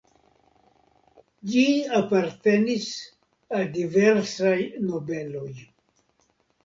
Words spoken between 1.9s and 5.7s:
apartenis al diversaj nobeloj.